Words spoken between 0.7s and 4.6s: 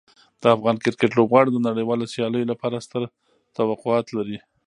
کرکټ لوبغاړو د نړیوالو سیالیو لپاره ستر توقعات لري.